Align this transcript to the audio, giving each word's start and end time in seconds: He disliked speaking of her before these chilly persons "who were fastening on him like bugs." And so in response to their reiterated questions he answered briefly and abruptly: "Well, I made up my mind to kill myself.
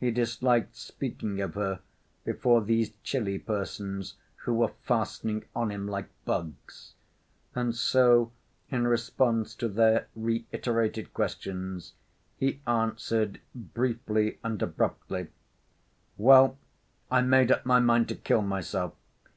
He 0.00 0.10
disliked 0.10 0.74
speaking 0.74 1.40
of 1.40 1.54
her 1.54 1.78
before 2.24 2.60
these 2.60 2.90
chilly 3.04 3.38
persons 3.38 4.16
"who 4.38 4.52
were 4.54 4.72
fastening 4.82 5.44
on 5.54 5.70
him 5.70 5.86
like 5.86 6.08
bugs." 6.24 6.94
And 7.54 7.72
so 7.72 8.32
in 8.68 8.88
response 8.88 9.54
to 9.54 9.68
their 9.68 10.08
reiterated 10.16 11.14
questions 11.14 11.92
he 12.36 12.60
answered 12.66 13.40
briefly 13.54 14.40
and 14.42 14.60
abruptly: 14.60 15.28
"Well, 16.18 16.58
I 17.08 17.20
made 17.22 17.52
up 17.52 17.64
my 17.64 17.78
mind 17.78 18.08
to 18.08 18.16
kill 18.16 18.42
myself. 18.42 18.94